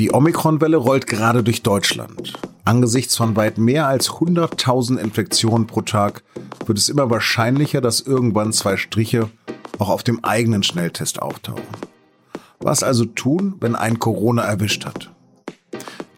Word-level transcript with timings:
Die 0.00 0.14
Omikron-Welle 0.14 0.78
rollt 0.78 1.06
gerade 1.06 1.42
durch 1.42 1.62
Deutschland. 1.62 2.32
Angesichts 2.64 3.18
von 3.18 3.36
weit 3.36 3.58
mehr 3.58 3.86
als 3.86 4.08
100.000 4.12 4.96
Infektionen 4.96 5.66
pro 5.66 5.82
Tag 5.82 6.22
wird 6.64 6.78
es 6.78 6.88
immer 6.88 7.10
wahrscheinlicher, 7.10 7.82
dass 7.82 8.00
irgendwann 8.00 8.54
zwei 8.54 8.78
Striche 8.78 9.28
auch 9.78 9.90
auf 9.90 10.02
dem 10.02 10.24
eigenen 10.24 10.62
Schnelltest 10.62 11.20
auftauchen. 11.20 11.76
Was 12.60 12.82
also 12.82 13.04
tun, 13.04 13.56
wenn 13.60 13.76
ein 13.76 13.98
Corona 13.98 14.40
erwischt 14.40 14.86
hat? 14.86 15.10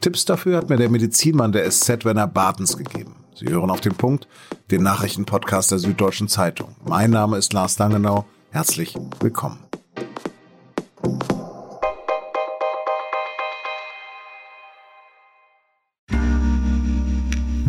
Tipps 0.00 0.26
dafür 0.26 0.58
hat 0.58 0.70
mir 0.70 0.76
der 0.76 0.88
Medizinmann 0.88 1.50
der 1.50 1.68
SZ 1.68 2.04
Werner 2.04 2.28
Bartens 2.28 2.76
gegeben. 2.76 3.16
Sie 3.34 3.46
hören 3.46 3.70
auf 3.70 3.80
den 3.80 3.96
Punkt, 3.96 4.28
den 4.70 4.84
Nachrichtenpodcast 4.84 5.72
der 5.72 5.80
Süddeutschen 5.80 6.28
Zeitung. 6.28 6.76
Mein 6.86 7.10
Name 7.10 7.36
ist 7.36 7.52
Lars 7.52 7.80
Langenau. 7.80 8.26
Herzlich 8.52 8.94
willkommen. 9.18 9.58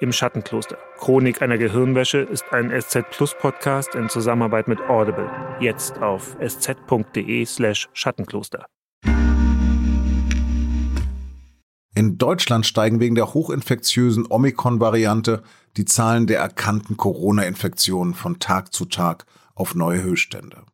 Im 0.00 0.12
Schattenkloster. 0.12 0.76
Chronik 0.98 1.42
einer 1.42 1.58
Gehirnwäsche 1.58 2.18
ist 2.18 2.44
ein 2.52 2.70
SZ 2.70 3.10
Plus 3.10 3.34
Podcast 3.38 3.94
in 3.94 4.08
Zusammenarbeit 4.08 4.68
mit 4.68 4.80
Audible. 4.88 5.30
Jetzt 5.60 6.00
auf 6.02 6.36
sz.de/slash 6.40 7.88
Schattenkloster. 7.92 8.66
In 11.94 12.18
Deutschland 12.18 12.66
steigen 12.66 13.00
wegen 13.00 13.14
der 13.14 13.32
hochinfektiösen 13.32 14.26
Omikron-Variante 14.28 15.42
die 15.78 15.86
Zahlen 15.86 16.26
der 16.26 16.40
erkannten 16.40 16.98
Corona-Infektionen 16.98 18.12
von 18.12 18.38
Tag 18.38 18.74
zu 18.74 18.84
Tag 18.84 19.24
auf 19.54 19.74
neue 19.74 20.02
Höchststände. 20.02 20.64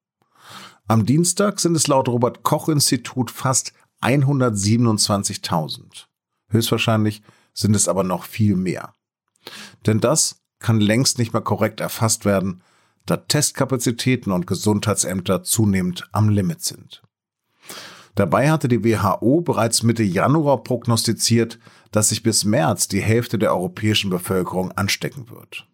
Am 0.89 1.07
Dienstag 1.07 1.61
sind 1.61 1.77
es 1.77 1.87
laut 1.87 2.09
Robert 2.09 2.43
Koch 2.43 2.69
Institut 2.69 3.31
fast 3.31 3.73
127.000. 4.03 6.07
Höchstwahrscheinlich 6.49 7.23
sind 7.55 7.77
es 7.77 7.87
aber 7.87 8.03
noch 8.03 8.25
viel 8.25 8.57
mehr. 8.57 8.93
Denn 9.87 10.01
das 10.01 10.43
kann 10.59 10.81
längst 10.81 11.19
nicht 11.19 11.33
mehr 11.33 11.43
korrekt 11.43 11.81
erfasst 11.81 12.25
werden, 12.25 12.63
da 13.07 13.17
Testkapazitäten 13.17 14.33
und 14.33 14.47
Gesundheitsämter 14.47 15.43
zunehmend 15.43 16.09
am 16.13 16.29
Limit 16.29 16.63
sind. 16.63 17.03
Dabei 18.15 18.51
hatte 18.51 18.69
die 18.69 18.85
WHO 18.85 19.41
bereits 19.41 19.83
Mitte 19.83 20.03
Januar 20.03 20.63
prognostiziert, 20.63 21.59
dass 21.91 22.11
sich 22.11 22.23
bis 22.23 22.45
März 22.45 22.89
die 22.89 23.01
Hälfte 23.01 23.39
der 23.39 23.53
europäischen 23.53 24.11
Bevölkerung 24.11 24.73
anstecken 24.73 25.31
wird. 25.31 25.67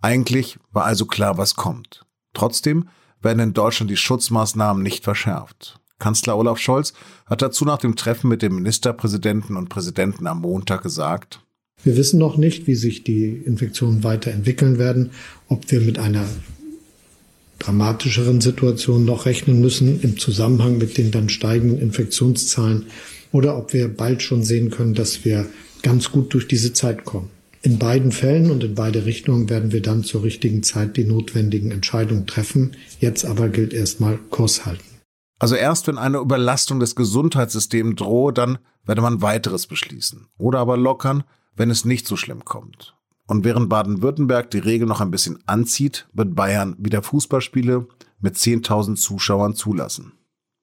Eigentlich 0.00 0.58
war 0.70 0.84
also 0.84 1.06
klar, 1.06 1.38
was 1.38 1.56
kommt. 1.56 2.06
Trotzdem 2.32 2.88
werden 3.20 3.40
in 3.40 3.52
Deutschland 3.52 3.90
die 3.90 3.96
Schutzmaßnahmen 3.96 4.82
nicht 4.82 5.04
verschärft. 5.04 5.80
Kanzler 5.98 6.38
Olaf 6.38 6.58
Scholz 6.58 6.94
hat 7.26 7.42
dazu 7.42 7.64
nach 7.64 7.78
dem 7.78 7.96
Treffen 7.96 8.28
mit 8.28 8.40
dem 8.40 8.54
Ministerpräsidenten 8.54 9.56
und 9.56 9.68
Präsidenten 9.68 10.26
am 10.26 10.40
Montag 10.40 10.82
gesagt, 10.82 11.44
wir 11.84 11.96
wissen 11.96 12.18
noch 12.18 12.36
nicht, 12.36 12.66
wie 12.66 12.74
sich 12.74 13.04
die 13.04 13.28
Infektionen 13.44 14.04
weiterentwickeln 14.04 14.78
werden, 14.78 15.10
ob 15.48 15.70
wir 15.70 15.80
mit 15.80 15.98
einer 15.98 16.26
dramatischeren 17.58 18.40
Situation 18.40 19.04
noch 19.04 19.26
rechnen 19.26 19.60
müssen 19.60 20.00
im 20.00 20.18
Zusammenhang 20.18 20.78
mit 20.78 20.98
den 20.98 21.10
dann 21.10 21.28
steigenden 21.28 21.78
Infektionszahlen 21.78 22.86
oder 23.32 23.56
ob 23.56 23.72
wir 23.72 23.88
bald 23.88 24.22
schon 24.22 24.42
sehen 24.42 24.70
können, 24.70 24.94
dass 24.94 25.24
wir 25.24 25.46
ganz 25.82 26.10
gut 26.10 26.34
durch 26.34 26.48
diese 26.48 26.72
Zeit 26.72 27.04
kommen. 27.04 27.28
In 27.62 27.78
beiden 27.78 28.10
Fällen 28.10 28.50
und 28.50 28.64
in 28.64 28.74
beide 28.74 29.04
Richtungen 29.04 29.50
werden 29.50 29.70
wir 29.70 29.82
dann 29.82 30.02
zur 30.02 30.22
richtigen 30.22 30.62
Zeit 30.62 30.96
die 30.96 31.04
notwendigen 31.04 31.70
Entscheidungen 31.70 32.26
treffen. 32.26 32.72
Jetzt 33.00 33.26
aber 33.26 33.50
gilt 33.50 33.74
erstmal 33.74 34.18
Kurs 34.30 34.64
halten. 34.64 34.82
Also 35.38 35.54
erst 35.56 35.86
wenn 35.86 35.98
eine 35.98 36.18
Überlastung 36.18 36.80
des 36.80 36.96
Gesundheitssystems 36.96 37.96
drohe, 37.96 38.32
dann 38.32 38.58
werde 38.86 39.02
man 39.02 39.20
weiteres 39.20 39.66
beschließen. 39.66 40.26
Oder 40.38 40.58
aber 40.58 40.78
lockern, 40.78 41.24
wenn 41.56 41.70
es 41.70 41.84
nicht 41.84 42.06
so 42.06 42.16
schlimm 42.16 42.44
kommt. 42.44 42.96
Und 43.26 43.44
während 43.44 43.68
Baden-Württemberg 43.68 44.50
die 44.50 44.58
Regel 44.58 44.88
noch 44.88 45.00
ein 45.00 45.10
bisschen 45.10 45.38
anzieht, 45.46 46.08
wird 46.12 46.34
Bayern 46.34 46.74
wieder 46.78 47.02
Fußballspiele 47.02 47.86
mit 48.18 48.36
10.000 48.36 48.96
Zuschauern 48.96 49.54
zulassen. 49.54 50.12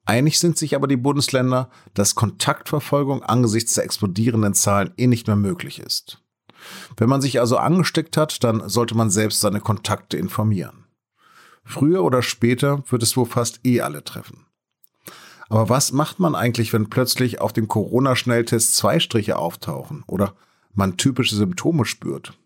Einig 0.06 0.40
sind 0.40 0.58
sich 0.58 0.76
aber 0.76 0.88
die 0.88 0.98
Bundesländer, 0.98 1.70
dass 1.94 2.16
Kontaktverfolgung 2.16 3.24
angesichts 3.24 3.74
der 3.74 3.84
explodierenden 3.84 4.54
Zahlen 4.54 4.94
eh 4.98 5.08
nicht 5.08 5.28
mehr 5.28 5.36
möglich 5.36 5.80
ist. 5.80 6.24
Wenn 6.96 7.10
man 7.10 7.22
sich 7.22 7.40
also 7.40 7.58
angesteckt 7.58 8.18
hat, 8.18 8.44
dann 8.44 8.68
sollte 8.70 8.96
man 8.96 9.10
selbst 9.10 9.42
seine 9.42 9.60
Kontakte 9.60 10.18
informieren. 10.18 10.86
Früher 11.64 12.04
oder 12.04 12.22
später 12.22 12.84
wird 12.90 13.04
es 13.04 13.18
wohl 13.18 13.26
fast 13.26 13.66
eh 13.66 13.82
alle 13.82 14.04
treffen. 14.04 14.46
Aber 15.50 15.70
was 15.70 15.92
macht 15.92 16.20
man 16.20 16.36
eigentlich, 16.36 16.74
wenn 16.74 16.90
plötzlich 16.90 17.42
auf 17.42 17.54
dem 17.54 17.68
Corona-Schnelltest 17.68 18.76
zwei 18.76 19.00
Striche 19.00 19.38
auftauchen 19.38 20.04
oder 20.08 20.36
man 20.78 20.98
typische 20.98 21.36
Symptome 21.36 21.86
spürt. 21.86 22.38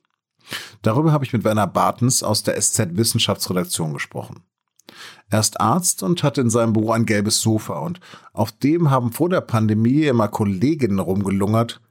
Darüber 0.82 1.12
habe 1.12 1.26
ich 1.26 1.34
mit 1.34 1.44
Werner 1.44 1.68
Bartens 1.68 2.24
aus 2.24 2.44
der 2.44 2.60
SZ 2.60 2.98
Wissenschaftsredaktion 2.98 3.94
gesprochen. 3.94 4.44
Er 5.30 5.40
ist 5.40 5.62
Arzt 5.62 6.04
und 6.04 6.24
hat 6.24 6.38
in 6.38 6.50
seinem 6.50 6.74
Büro 6.74 6.92
ein 6.92 7.06
gelbes 7.06 7.42
Sofa 7.42 7.80
und 7.80 8.00
auf 8.34 8.52
dem 8.52 8.90
haben 8.90 9.12
vor 9.12 9.30
der 9.30 9.42
Pandemie 9.42 10.04
immer 10.04 10.28
Kolleginnen 10.28 11.00
rumgelungert, 11.00 11.82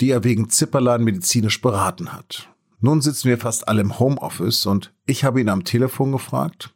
die 0.00 0.10
er 0.10 0.24
wegen 0.24 0.48
Zipperlein 0.48 1.04
medizinisch 1.04 1.60
beraten 1.60 2.12
hat. 2.12 2.48
Nun 2.80 3.00
sitzen 3.00 3.28
wir 3.28 3.38
fast 3.38 3.68
alle 3.68 3.80
im 3.80 3.98
Homeoffice 3.98 4.66
und 4.66 4.94
ich 5.06 5.24
habe 5.24 5.40
ihn 5.40 5.48
am 5.48 5.64
Telefon 5.64 6.12
gefragt. 6.12 6.74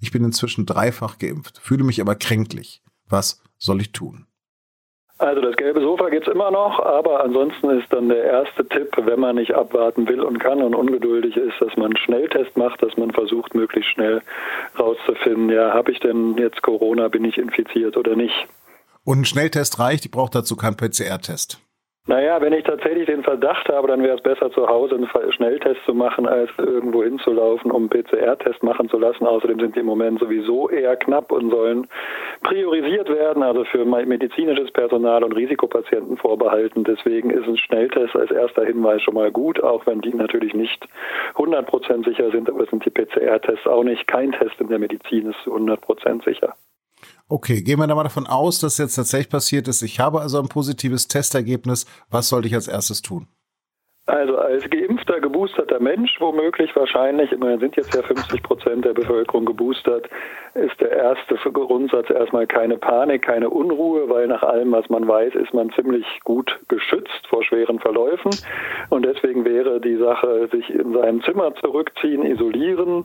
Ich 0.00 0.10
bin 0.10 0.24
inzwischen 0.24 0.66
dreifach 0.66 1.18
geimpft, 1.18 1.58
fühle 1.62 1.84
mich 1.84 2.00
aber 2.00 2.14
kränklich. 2.14 2.82
Was 3.08 3.40
soll 3.58 3.80
ich 3.80 3.92
tun? 3.92 4.26
Also 5.20 5.42
das 5.42 5.54
gelbe 5.56 5.82
Sofa 5.82 6.08
gibt 6.08 6.26
es 6.26 6.32
immer 6.34 6.50
noch, 6.50 6.80
aber 6.80 7.22
ansonsten 7.22 7.68
ist 7.78 7.92
dann 7.92 8.08
der 8.08 8.24
erste 8.24 8.66
Tipp, 8.66 8.88
wenn 8.96 9.20
man 9.20 9.36
nicht 9.36 9.54
abwarten 9.54 10.08
will 10.08 10.22
und 10.22 10.38
kann 10.38 10.62
und 10.62 10.74
ungeduldig 10.74 11.36
ist, 11.36 11.60
dass 11.60 11.76
man 11.76 11.88
einen 11.88 11.98
Schnelltest 11.98 12.56
macht, 12.56 12.82
dass 12.82 12.96
man 12.96 13.10
versucht, 13.10 13.54
möglichst 13.54 13.90
schnell 13.90 14.22
rauszufinden, 14.78 15.50
ja, 15.50 15.74
habe 15.74 15.92
ich 15.92 16.00
denn 16.00 16.38
jetzt 16.38 16.62
Corona, 16.62 17.08
bin 17.08 17.26
ich 17.26 17.36
infiziert 17.36 17.98
oder 17.98 18.16
nicht. 18.16 18.46
Und 19.04 19.20
ein 19.20 19.24
Schnelltest 19.26 19.78
reicht, 19.78 20.06
ich 20.06 20.10
brauche 20.10 20.30
dazu 20.30 20.56
keinen 20.56 20.78
PCR-Test. 20.78 21.60
Naja, 22.06 22.40
wenn 22.40 22.54
ich 22.54 22.64
tatsächlich 22.64 23.06
den 23.06 23.22
Verdacht 23.22 23.68
habe, 23.68 23.86
dann 23.86 24.02
wäre 24.02 24.16
es 24.16 24.22
besser 24.22 24.50
zu 24.50 24.66
Hause 24.66 24.94
einen 24.94 25.32
Schnelltest 25.32 25.84
zu 25.84 25.94
machen, 25.94 26.26
als 26.26 26.50
irgendwo 26.56 27.04
hinzulaufen, 27.04 27.70
um 27.70 27.88
einen 27.88 28.04
PCR-Test 28.04 28.62
machen 28.62 28.88
zu 28.88 28.98
lassen. 28.98 29.26
Außerdem 29.26 29.60
sind 29.60 29.76
die 29.76 29.80
im 29.80 29.86
Moment 29.86 30.18
sowieso 30.18 30.70
eher 30.70 30.96
knapp 30.96 31.30
und 31.30 31.50
sollen 31.50 31.86
priorisiert 32.42 33.10
werden, 33.10 33.42
also 33.42 33.64
für 33.64 33.84
medizinisches 33.84 34.72
Personal 34.72 35.22
und 35.22 35.32
Risikopatienten 35.32 36.16
vorbehalten. 36.16 36.84
Deswegen 36.84 37.30
ist 37.30 37.46
ein 37.46 37.58
Schnelltest 37.58 38.16
als 38.16 38.30
erster 38.30 38.64
Hinweis 38.64 39.02
schon 39.02 39.14
mal 39.14 39.30
gut, 39.30 39.62
auch 39.62 39.86
wenn 39.86 40.00
die 40.00 40.14
natürlich 40.14 40.54
nicht 40.54 40.82
100% 41.36 42.04
sicher 42.06 42.30
sind, 42.30 42.48
aber 42.48 42.64
sind 42.64 42.84
die 42.84 42.90
PCR-Tests 42.90 43.66
auch 43.66 43.84
nicht. 43.84 44.06
Kein 44.06 44.32
Test 44.32 44.58
in 44.58 44.68
der 44.68 44.78
Medizin 44.78 45.28
ist 45.28 45.46
100% 45.46 46.24
sicher. 46.24 46.56
Okay, 47.32 47.62
gehen 47.62 47.78
wir 47.78 47.86
da 47.86 47.94
mal 47.94 48.02
davon 48.02 48.26
aus, 48.26 48.58
dass 48.58 48.76
jetzt 48.78 48.96
tatsächlich 48.96 49.28
passiert 49.28 49.68
ist. 49.68 49.82
Ich 49.82 50.00
habe 50.00 50.20
also 50.20 50.40
ein 50.40 50.48
positives 50.48 51.06
Testergebnis. 51.06 51.86
Was 52.10 52.28
sollte 52.28 52.48
ich 52.48 52.54
als 52.56 52.66
erstes 52.66 53.02
tun? 53.02 53.28
Also 54.06 54.38
als 54.38 54.68
geimpfter, 54.70 55.20
geboosterter 55.20 55.78
Mensch 55.78 56.20
womöglich 56.20 56.74
wahrscheinlich, 56.74 57.30
immerhin 57.30 57.60
sind 57.60 57.76
jetzt 57.76 57.94
ja 57.94 58.02
50 58.02 58.42
Prozent 58.42 58.84
der 58.84 58.94
Bevölkerung 58.94 59.44
geboostert, 59.44 60.08
ist 60.54 60.80
der 60.80 60.90
erste 60.90 61.36
Grundsatz 61.52 62.10
erstmal 62.10 62.46
keine 62.46 62.76
Panik, 62.76 63.22
keine 63.22 63.50
Unruhe, 63.50 64.08
weil 64.08 64.26
nach 64.26 64.42
allem, 64.42 64.72
was 64.72 64.88
man 64.88 65.06
weiß, 65.06 65.34
ist 65.36 65.54
man 65.54 65.70
ziemlich 65.72 66.04
gut 66.24 66.58
geschützt 66.68 67.26
vor 67.28 67.44
schweren 67.44 67.78
Verläufen. 67.78 68.30
Und 68.88 69.04
deswegen 69.04 69.44
wäre 69.44 69.80
die 69.80 69.96
Sache, 69.96 70.48
sich 70.50 70.68
in 70.70 70.92
sein 70.92 71.22
Zimmer 71.22 71.54
zurückziehen, 71.56 72.24
isolieren. 72.24 73.04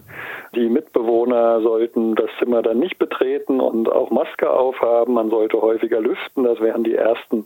Die 0.56 0.70
Mitbewohner 0.70 1.62
sollten 1.62 2.16
das 2.16 2.30
Zimmer 2.40 2.64
dann 2.64 2.80
nicht 2.80 2.98
betreten 2.98 3.60
und 3.60 3.92
auch 3.92 4.10
Maske 4.10 4.50
aufhaben. 4.50 5.14
Man 5.14 5.30
sollte 5.30 5.62
häufiger 5.62 6.00
lüften. 6.00 6.46
Das 6.46 6.60
wären 6.60 6.84
die 6.84 6.96
ersten 6.96 7.46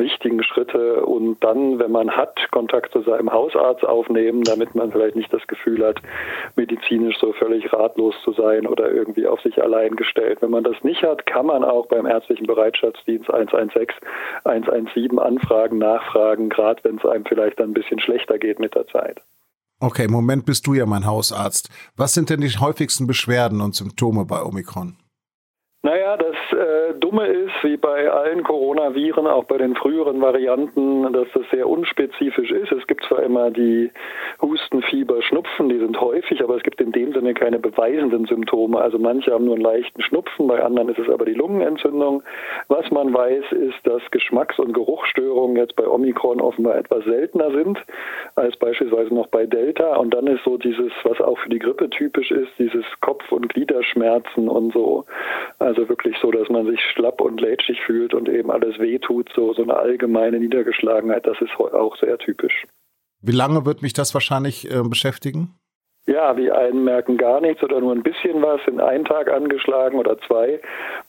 wichtigen 0.00 0.42
Schritte 0.42 1.04
und 1.04 1.42
dann, 1.44 1.78
wenn 1.78 1.92
man 1.92 2.10
hat, 2.10 2.38
Kontakt 2.50 2.92
zu 2.92 3.02
seinem 3.02 3.32
Hausarzt 3.32 3.84
aufnehmen, 3.84 4.42
damit 4.42 4.74
man 4.74 4.90
vielleicht 4.90 5.16
nicht 5.16 5.32
das 5.32 5.46
Gefühl 5.46 5.86
hat, 5.86 6.00
medizinisch 6.56 7.18
so 7.20 7.32
völlig 7.32 7.72
ratlos 7.72 8.14
zu 8.24 8.32
sein 8.32 8.66
oder 8.66 8.90
irgendwie 8.90 9.26
auf 9.26 9.40
sich 9.42 9.62
allein 9.62 9.96
gestellt. 9.96 10.42
Wenn 10.42 10.50
man 10.50 10.64
das 10.64 10.82
nicht 10.82 11.02
hat, 11.02 11.26
kann 11.26 11.46
man 11.46 11.62
auch 11.62 11.86
beim 11.86 12.06
ärztlichen 12.06 12.46
Bereitschaftsdienst 12.46 13.30
116, 13.30 13.86
117 14.44 15.18
anfragen, 15.18 15.78
nachfragen, 15.78 16.48
gerade 16.48 16.82
wenn 16.82 16.96
es 16.96 17.06
einem 17.06 17.24
vielleicht 17.24 17.60
dann 17.60 17.70
ein 17.70 17.74
bisschen 17.74 18.00
schlechter 18.00 18.38
geht 18.38 18.58
mit 18.58 18.74
der 18.74 18.86
Zeit. 18.88 19.20
Okay, 19.82 20.04
im 20.04 20.12
Moment 20.12 20.44
bist 20.44 20.66
du 20.66 20.74
ja 20.74 20.84
mein 20.84 21.06
Hausarzt. 21.06 21.70
Was 21.96 22.12
sind 22.12 22.28
denn 22.28 22.42
die 22.42 22.48
häufigsten 22.48 23.06
Beschwerden 23.06 23.62
und 23.62 23.74
Symptome 23.74 24.26
bei 24.26 24.42
Omikron? 24.42 24.96
Naja, 25.82 26.18
das 26.18 26.36
äh, 26.52 26.92
Dumme 26.98 27.26
ist, 27.26 27.54
wie 27.62 27.78
bei 27.78 28.10
allen 28.10 28.42
Coronaviren, 28.42 29.26
auch 29.26 29.44
bei 29.44 29.56
den 29.56 29.74
früheren 29.74 30.20
Varianten, 30.20 31.10
dass 31.10 31.26
das 31.32 31.48
sehr 31.50 31.66
unspezifisch 31.66 32.50
ist. 32.50 32.70
Es 32.70 32.86
gibt 32.86 33.02
zwar 33.06 33.22
immer 33.22 33.50
die 33.50 33.90
Husten, 34.42 34.82
Fieber, 34.82 35.22
Schnupfen, 35.22 35.70
die 35.70 35.78
sind 35.78 35.98
häufig, 35.98 36.42
aber 36.42 36.56
es 36.56 36.62
gibt 36.64 36.82
in 36.82 36.92
dem 36.92 37.14
Sinne 37.14 37.32
keine 37.32 37.58
beweisenden 37.58 38.26
Symptome. 38.26 38.78
Also 38.78 38.98
manche 38.98 39.32
haben 39.32 39.46
nur 39.46 39.54
einen 39.54 39.64
leichten 39.64 40.02
Schnupfen, 40.02 40.48
bei 40.48 40.62
anderen 40.62 40.90
ist 40.90 40.98
es 40.98 41.08
aber 41.08 41.24
die 41.24 41.32
Lungenentzündung. 41.32 42.24
Was 42.68 42.90
man 42.90 43.14
weiß, 43.14 43.50
ist, 43.52 43.78
dass 43.84 44.02
Geschmacks- 44.10 44.58
und 44.58 44.74
Geruchsstörungen 44.74 45.56
jetzt 45.56 45.76
bei 45.76 45.88
Omikron 45.88 46.42
offenbar 46.42 46.76
etwas 46.76 47.04
seltener 47.04 47.52
sind 47.52 47.78
als 48.34 48.54
beispielsweise 48.58 49.14
noch 49.14 49.28
bei 49.28 49.46
Delta. 49.46 49.96
Und 49.96 50.12
dann 50.12 50.26
ist 50.26 50.44
so 50.44 50.58
dieses, 50.58 50.92
was 51.04 51.22
auch 51.22 51.38
für 51.38 51.48
die 51.48 51.58
Grippe 51.58 51.88
typisch 51.88 52.30
ist, 52.30 52.50
dieses 52.58 52.84
Kopf- 53.00 53.32
und 53.32 53.48
Gliederschmerzen 53.48 54.46
und 54.46 54.74
so. 54.74 55.06
Also 55.58 55.69
wirklich 55.76 56.16
so, 56.20 56.30
dass 56.30 56.48
man 56.48 56.66
sich 56.66 56.80
schlapp 56.92 57.20
und 57.20 57.40
lätschig 57.40 57.80
fühlt 57.86 58.14
und 58.14 58.28
eben 58.28 58.50
alles 58.50 58.78
wehtut, 58.78 59.30
so, 59.34 59.52
so 59.54 59.62
eine 59.62 59.76
allgemeine 59.76 60.38
Niedergeschlagenheit, 60.38 61.26
das 61.26 61.40
ist 61.40 61.52
auch 61.58 61.96
sehr 61.96 62.18
typisch. 62.18 62.64
Wie 63.22 63.32
lange 63.32 63.66
wird 63.66 63.82
mich 63.82 63.92
das 63.92 64.14
wahrscheinlich 64.14 64.70
äh, 64.70 64.82
beschäftigen? 64.82 65.54
Ja, 66.06 66.32
die 66.32 66.50
einen 66.50 66.82
merken 66.82 67.18
gar 67.18 67.40
nichts 67.40 67.62
oder 67.62 67.78
nur 67.78 67.92
ein 67.92 68.02
bisschen 68.02 68.42
was, 68.42 68.60
sind 68.64 68.80
einen 68.80 69.04
Tag 69.04 69.30
angeschlagen 69.30 69.98
oder 69.98 70.18
zwei. 70.26 70.58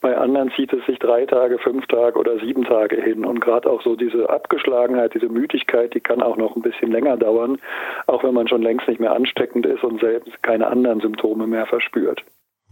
Bei 0.00 0.16
anderen 0.16 0.52
zieht 0.54 0.72
es 0.72 0.84
sich 0.86 0.98
drei 0.98 1.24
Tage, 1.24 1.58
fünf 1.58 1.86
Tage 1.86 2.18
oder 2.18 2.38
sieben 2.38 2.64
Tage 2.64 3.02
hin. 3.02 3.24
Und 3.24 3.40
gerade 3.40 3.70
auch 3.70 3.82
so 3.82 3.96
diese 3.96 4.28
Abgeschlagenheit, 4.28 5.14
diese 5.14 5.28
Müdigkeit, 5.28 5.94
die 5.94 6.00
kann 6.00 6.22
auch 6.22 6.36
noch 6.36 6.54
ein 6.54 6.62
bisschen 6.62 6.92
länger 6.92 7.16
dauern, 7.16 7.58
auch 8.06 8.22
wenn 8.22 8.34
man 8.34 8.46
schon 8.48 8.62
längst 8.62 8.86
nicht 8.86 9.00
mehr 9.00 9.12
ansteckend 9.12 9.64
ist 9.66 9.82
und 9.82 10.00
selbst 10.00 10.42
keine 10.42 10.66
anderen 10.66 11.00
Symptome 11.00 11.46
mehr 11.46 11.66
verspürt. 11.66 12.22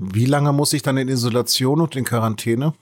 Wie 0.02 0.24
lange 0.24 0.54
muss 0.54 0.72
ich 0.72 0.80
dann 0.80 0.96
in 0.96 1.08
Isolation 1.08 1.82
und 1.82 1.94
in 1.94 2.04
Quarantäne? 2.04 2.72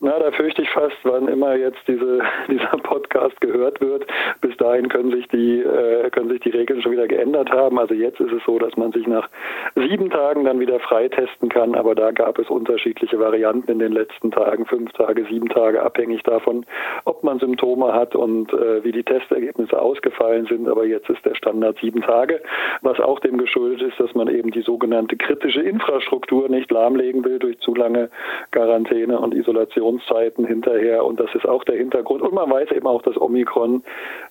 Na, 0.00 0.16
da 0.16 0.30
fürchte 0.30 0.62
ich 0.62 0.70
fast, 0.70 0.94
wann 1.02 1.26
immer 1.26 1.56
jetzt 1.56 1.80
diese, 1.88 2.20
dieser 2.48 2.78
Podcast 2.84 3.40
gehört 3.40 3.80
wird, 3.80 4.06
bis 4.40 4.56
dahin 4.56 4.88
können 4.88 5.10
sich 5.10 5.26
die 5.26 5.58
äh, 5.58 6.08
können 6.10 6.28
sich 6.28 6.38
die 6.40 6.50
Regeln 6.50 6.80
schon 6.80 6.92
wieder 6.92 7.08
geändert 7.08 7.50
haben. 7.50 7.80
Also 7.80 7.94
jetzt 7.94 8.20
ist 8.20 8.30
es 8.30 8.40
so, 8.46 8.60
dass 8.60 8.76
man 8.76 8.92
sich 8.92 9.08
nach 9.08 9.28
sieben 9.74 10.08
Tagen 10.10 10.44
dann 10.44 10.60
wieder 10.60 10.78
freitesten 10.78 11.48
kann, 11.48 11.74
aber 11.74 11.96
da 11.96 12.12
gab 12.12 12.38
es 12.38 12.48
unterschiedliche 12.48 13.18
Varianten 13.18 13.72
in 13.72 13.80
den 13.80 13.90
letzten 13.90 14.30
Tagen, 14.30 14.66
fünf 14.66 14.92
Tage, 14.92 15.24
sieben 15.28 15.48
Tage, 15.48 15.82
abhängig 15.82 16.22
davon, 16.22 16.64
ob 17.04 17.24
man 17.24 17.40
Symptome 17.40 17.92
hat 17.92 18.14
und 18.14 18.52
äh, 18.52 18.84
wie 18.84 18.92
die 18.92 19.02
Testergebnisse 19.02 19.82
ausgefallen 19.82 20.46
sind. 20.46 20.68
Aber 20.68 20.86
jetzt 20.86 21.10
ist 21.10 21.24
der 21.24 21.34
Standard 21.34 21.76
sieben 21.80 22.02
Tage, 22.02 22.40
was 22.82 23.00
auch 23.00 23.18
dem 23.18 23.36
geschuldet 23.36 23.82
ist, 23.82 23.98
dass 23.98 24.14
man 24.14 24.28
eben 24.28 24.52
die 24.52 24.62
sogenannte 24.62 25.16
kritische 25.16 25.62
Infrastruktur 25.62 26.48
nicht 26.48 26.70
lahmlegen 26.70 27.24
will 27.24 27.40
durch 27.40 27.58
zu 27.58 27.74
lange 27.74 28.10
Quarantäne 28.52 29.18
und 29.18 29.34
Isolation 29.34 29.87
Infektionszeiten 29.88 30.46
hinterher 30.46 31.04
und 31.04 31.18
das 31.20 31.34
ist 31.34 31.46
auch 31.46 31.64
der 31.64 31.76
Hintergrund. 31.76 32.22
Und 32.22 32.34
man 32.34 32.50
weiß 32.50 32.70
eben 32.72 32.86
auch, 32.86 33.02
dass 33.02 33.20
Omikron 33.20 33.82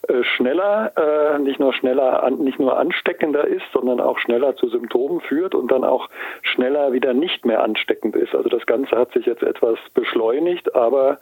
äh, 0.08 0.24
schneller, 0.24 0.92
äh, 0.96 1.40
nicht 1.40 1.60
nur 1.60 1.74
schneller, 1.74 2.30
nicht 2.32 2.60
nur 2.60 2.78
ansteckender 2.78 3.46
ist, 3.48 3.66
sondern 3.74 4.00
auch 4.00 4.20
schneller 4.20 4.56
zu 4.56 4.70
Symptomen 4.70 5.22
führt 5.22 5.56
und 5.56 5.72
dann 5.72 5.84
auch 5.84 6.10
schneller 6.42 6.94
wieder 6.94 7.14
nicht 7.14 7.46
mehr 7.46 7.64
ansteckend 7.64 8.16
ist. 8.16 8.36
Also 8.36 8.50
das 8.50 8.66
Ganze 8.66 8.96
hat 8.96 9.12
sich 9.14 9.26
jetzt 9.26 9.44
etwas 9.44 9.78
beschleunigt, 9.94 10.76
aber 10.76 11.20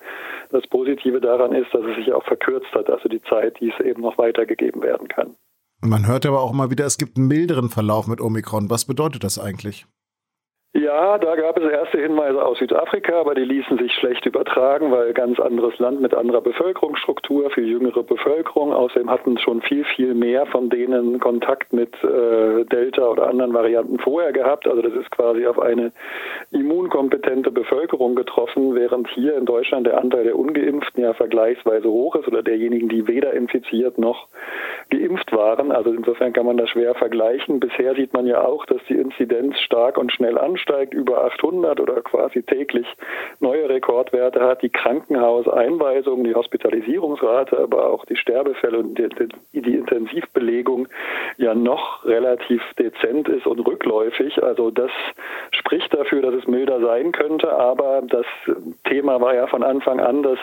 das 0.52 0.66
Positive 0.68 1.22
daran 1.22 1.54
ist, 1.54 1.74
dass 1.74 1.84
es 1.86 1.96
sich 1.96 2.14
auch 2.14 2.24
verkürzt 2.24 2.74
hat, 2.74 2.90
also 2.90 3.10
die 3.10 3.22
Zeit, 3.24 3.60
die 3.60 3.72
es 3.72 3.86
eben 3.86 4.02
noch 4.02 4.18
weitergegeben 4.18 4.82
werden 4.82 5.08
kann. 5.08 5.36
Man 5.82 6.08
hört 6.08 6.26
aber 6.26 6.42
auch 6.42 6.54
mal 6.54 6.72
wieder, 6.72 6.86
es 6.86 6.98
gibt 6.98 7.18
einen 7.18 7.28
milderen 7.28 7.70
Verlauf 7.70 8.08
mit 8.08 8.22
Omikron. 8.22 8.70
Was 8.70 8.86
bedeutet 8.86 9.24
das 9.24 9.38
eigentlich? 9.38 9.86
Ja, 10.78 11.18
da 11.18 11.38
gab 11.38 11.58
es 11.58 11.72
erste 11.72 12.02
Hinweise 12.02 12.46
aus 12.46 12.58
Südafrika, 12.58 13.22
aber 13.22 13.34
die 13.34 13.46
ließen 13.46 13.78
sich 13.78 13.94
schlecht 13.94 14.26
übertragen, 14.26 14.92
weil 14.92 15.14
ganz 15.14 15.40
anderes 15.40 15.80
Land 15.80 16.02
mit 16.02 16.14
anderer 16.14 16.42
Bevölkerungsstruktur, 16.42 17.50
viel 17.52 17.70
jüngere 17.70 18.04
Bevölkerung. 18.04 18.74
Außerdem 18.74 19.10
hatten 19.10 19.38
schon 19.38 19.62
viel, 19.62 19.86
viel 19.86 20.14
mehr 20.14 20.46
von 20.48 20.70
denen 20.70 21.22
Kontakt 21.22 21.72
mit 21.72 21.94
äh, 22.04 22.66
Delta 22.66 23.08
oder 23.08 23.30
anderen 23.30 23.54
Varianten 23.54 24.00
vorher 24.00 24.34
gehabt. 24.34 24.68
Also 24.68 24.82
das 24.82 24.92
ist 24.96 25.10
quasi 25.12 25.48
auf 25.48 25.60
eine 25.60 25.94
immunkompetente 26.52 27.52
Bevölkerung 27.52 28.16
getroffen, 28.16 28.76
während 28.76 29.08
hier 29.12 29.38
in 29.38 29.46
Deutschland 29.46 29.88
der 29.88 29.98
Anteil 29.98 30.26
der 30.26 30.38
Ungeimpften 30.38 31.02
ja 31.02 31.14
vergleichsweise 31.14 31.88
hoch 31.88 32.16
ist 32.16 32.28
oder 32.28 32.44
derjenigen, 32.44 32.90
die 32.90 33.08
weder 33.08 33.32
infiziert 33.32 33.98
noch 33.98 34.28
geimpft 34.90 35.32
waren. 35.32 35.72
Also 35.72 35.94
insofern 35.94 36.34
kann 36.34 36.46
man 36.46 36.58
das 36.58 36.70
schwer 36.72 36.96
vergleichen. 36.96 37.62
Bisher 37.62 37.96
sieht 37.96 38.12
man 38.12 38.28
ja 38.28 38.44
auch, 38.44 38.66
dass 38.66 38.82
die 38.90 38.96
Inzidenz 38.96 39.58
stark 39.62 39.98
und 39.98 40.12
schnell 40.12 40.38
ansteigt 40.38 40.65
ansteigt, 40.66 40.94
über 40.94 41.26
800 41.26 41.80
oder 41.80 42.02
quasi 42.02 42.44
täglich 42.44 42.88
neue 43.40 43.70
Rekordwerte 43.70 44.42
hat, 44.42 44.62
die 44.62 44.70
Krankenhauseinweisungen, 44.70 46.24
die 46.24 46.36
Hospitalisierungsrate, 46.36 47.58
aber 47.58 47.90
auch 47.90 48.06
die 48.06 48.16
Sterbefälle 48.16 48.80
und 48.80 48.98
die, 48.98 49.62
die 49.62 49.76
Intensivbelegung 49.76 50.88
ja 51.38 51.54
noch 51.54 52.06
relativ 52.06 52.62
dezent 52.80 53.28
ist 53.30 53.46
und 53.46 53.60
rückläufig. 53.60 54.42
Also 54.44 54.72
das 54.72 54.92
spricht 55.52 55.94
dafür, 55.94 56.22
dass 56.22 56.34
es 56.36 56.48
milder 56.48 56.80
sein 56.82 57.12
könnte, 57.12 57.52
aber 57.52 58.02
das 58.08 58.26
Thema 58.86 59.22
war 59.22 59.36
ja 59.36 59.48
von 59.48 59.64
Anfang 59.64 60.00
an, 60.00 60.24
dass 60.24 60.40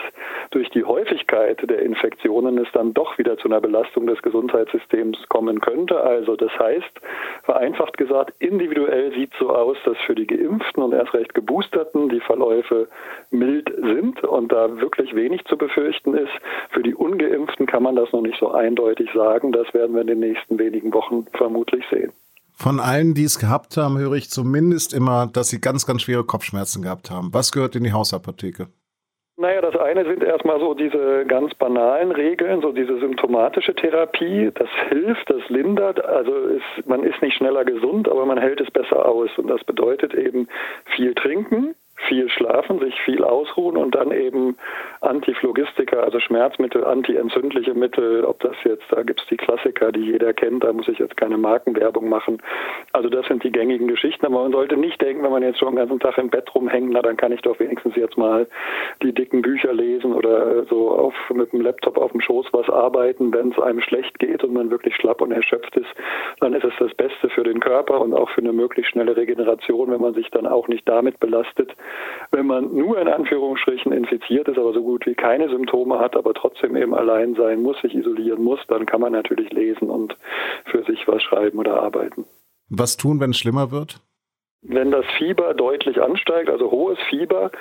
durch 0.51 0.69
die 0.69 0.83
Häufigkeit 0.83 1.59
der 1.69 1.79
Infektionen 1.79 2.57
es 2.57 2.67
dann 2.73 2.93
doch 2.93 3.17
wieder 3.17 3.37
zu 3.37 3.47
einer 3.47 3.61
Belastung 3.61 4.07
des 4.07 4.21
Gesundheitssystems 4.21 5.17
kommen 5.29 5.59
könnte. 5.61 6.01
Also 6.01 6.35
das 6.35 6.51
heißt, 6.57 7.01
vereinfacht 7.43 7.97
gesagt, 7.97 8.33
individuell 8.39 9.11
sieht 9.13 9.31
so 9.39 9.49
aus, 9.49 9.77
dass 9.85 9.97
für 10.05 10.12
die 10.15 10.27
Geimpften 10.27 10.83
und 10.83 10.93
erst 10.93 11.13
recht 11.13 11.33
Geboosterten 11.33 12.09
die 12.09 12.19
Verläufe 12.21 12.87
mild 13.31 13.71
sind 13.81 14.23
und 14.23 14.51
da 14.51 14.79
wirklich 14.79 15.15
wenig 15.15 15.43
zu 15.45 15.57
befürchten 15.57 16.13
ist. 16.13 16.31
Für 16.71 16.83
die 16.83 16.95
Ungeimpften 16.95 17.65
kann 17.65 17.83
man 17.83 17.95
das 17.95 18.11
noch 18.11 18.21
nicht 18.21 18.39
so 18.39 18.51
eindeutig 18.51 19.09
sagen. 19.13 19.51
Das 19.51 19.73
werden 19.73 19.93
wir 19.93 20.01
in 20.01 20.07
den 20.07 20.19
nächsten 20.19 20.59
wenigen 20.59 20.93
Wochen 20.93 21.25
vermutlich 21.33 21.83
sehen. 21.89 22.11
Von 22.55 22.79
allen, 22.79 23.13
die 23.15 23.23
es 23.23 23.39
gehabt 23.39 23.77
haben, 23.77 23.97
höre 23.97 24.13
ich 24.13 24.29
zumindest 24.29 24.93
immer, 24.93 25.27
dass 25.27 25.49
sie 25.49 25.59
ganz, 25.59 25.85
ganz 25.85 26.03
schwere 26.03 26.23
Kopfschmerzen 26.23 26.83
gehabt 26.83 27.09
haben. 27.09 27.33
Was 27.33 27.51
gehört 27.51 27.75
in 27.75 27.83
die 27.83 27.93
Hausapotheke? 27.93 28.67
Naja, 29.43 29.59
das 29.59 29.75
eine 29.75 30.05
sind 30.05 30.23
erstmal 30.23 30.57
so 30.61 30.73
diese 30.73 31.25
ganz 31.25 31.53
banalen 31.55 32.13
Regeln, 32.13 32.61
so 32.61 32.71
diese 32.71 32.97
symptomatische 32.99 33.75
Therapie. 33.75 34.49
Das 34.55 34.69
hilft, 34.87 35.29
das 35.29 35.49
lindert. 35.49 36.03
Also 36.05 36.33
ist, 36.33 36.87
man 36.87 37.03
ist 37.03 37.21
nicht 37.21 37.35
schneller 37.35 37.65
gesund, 37.65 38.07
aber 38.07 38.25
man 38.25 38.37
hält 38.37 38.61
es 38.61 38.71
besser 38.71 39.05
aus. 39.05 39.29
Und 39.35 39.49
das 39.49 39.61
bedeutet 39.65 40.13
eben 40.13 40.47
viel 40.95 41.13
trinken, 41.13 41.75
viel 42.07 42.29
schlafen, 42.29 42.79
sich 42.79 42.99
viel 43.01 43.23
ausruhen 43.23 43.77
und 43.77 43.95
dann 43.95 44.11
eben 44.11 44.57
Antiphlogistika, 45.01 45.99
also 45.99 46.19
Schmerzmittel, 46.19 46.83
antientzündliche 46.83 47.73
Mittel, 47.73 48.25
ob 48.25 48.39
das 48.39 48.55
jetzt, 48.63 48.85
da 48.89 49.03
gibt 49.03 49.21
es 49.21 49.27
die 49.27 49.37
Klassiker, 49.37 49.91
die 49.91 50.11
jeder 50.11 50.33
kennt, 50.33 50.63
da 50.63 50.73
muss 50.73 50.87
ich 50.87 50.99
jetzt 50.99 51.17
keine 51.17 51.37
Markenwerbung 51.37 52.09
machen. 52.09 52.41
Also 52.91 53.09
das 53.09 53.25
sind 53.27 53.43
die 53.43 53.51
gängigen 53.51 53.87
Geschichten, 53.87 54.25
aber 54.25 54.43
man 54.43 54.51
sollte 54.51 54.77
nicht 54.77 55.01
denken, 55.01 55.23
wenn 55.23 55.31
man 55.31 55.43
jetzt 55.43 55.59
schon 55.59 55.69
den 55.69 55.77
ganzen 55.77 55.99
Tag 55.99 56.17
im 56.17 56.29
Bett 56.29 56.53
rumhängt, 56.53 56.91
na 56.91 57.01
dann 57.01 57.17
kann 57.17 57.31
ich 57.31 57.41
doch 57.41 57.59
wenigstens 57.59 57.95
jetzt 57.95 58.17
mal 58.17 58.47
die 59.01 59.13
dicken 59.13 59.41
Bücher 59.41 59.73
lesen 59.73 60.13
oder 60.13 60.65
so 60.65 60.91
auf, 60.91 61.13
mit 61.33 61.51
dem 61.53 61.61
Laptop 61.61 61.97
auf 61.97 62.11
dem 62.11 62.21
Schoß 62.21 62.47
was 62.51 62.69
arbeiten. 62.69 63.33
Wenn 63.33 63.51
es 63.51 63.59
einem 63.59 63.81
schlecht 63.81 64.19
geht 64.19 64.43
und 64.43 64.53
man 64.53 64.69
wirklich 64.69 64.95
schlapp 64.95 65.21
und 65.21 65.31
erschöpft 65.31 65.75
ist, 65.75 65.89
dann 66.39 66.53
ist 66.53 66.63
es 66.63 66.73
das 66.79 66.93
Beste 66.95 67.29
für 67.29 67.43
den 67.43 67.59
Körper 67.59 68.01
und 68.01 68.13
auch 68.13 68.29
für 68.29 68.41
eine 68.41 68.53
möglichst 68.53 68.91
schnelle 68.91 69.15
Regeneration, 69.15 69.91
wenn 69.91 70.01
man 70.01 70.13
sich 70.13 70.29
dann 70.31 70.47
auch 70.47 70.67
nicht 70.67 70.87
damit 70.87 71.19
belastet. 71.19 71.75
Wenn 72.31 72.47
man 72.47 72.75
nur 72.75 72.99
in 72.99 73.07
Anführungsstrichen 73.07 73.91
infiziert 73.91 74.47
ist, 74.47 74.57
aber 74.57 74.73
so 74.73 74.81
gut 74.81 75.05
wie 75.05 75.13
keine 75.13 75.49
Symptome 75.49 75.99
hat, 75.99 76.15
aber 76.15 76.33
trotzdem 76.33 76.75
eben 76.75 76.93
allein 76.93 77.35
sein 77.35 77.61
muss, 77.61 77.79
sich 77.81 77.93
isolieren 77.93 78.43
muss, 78.43 78.59
dann 78.67 78.85
kann 78.85 79.01
man 79.01 79.11
natürlich 79.11 79.51
lesen 79.51 79.89
und 79.89 80.17
für 80.65 80.83
sich 80.83 81.07
was 81.07 81.21
schreiben 81.21 81.59
oder 81.59 81.81
arbeiten. 81.81 82.25
Was 82.69 82.97
tun, 82.97 83.19
wenn 83.19 83.31
es 83.31 83.37
schlimmer 83.37 83.71
wird? 83.71 83.99
Wenn 84.65 84.91
das 84.91 85.05
Fieber 85.17 85.53
deutlich 85.53 86.01
ansteigt, 86.01 86.49
also 86.49 86.71
hohes 86.71 86.97
Fieber 87.09 87.51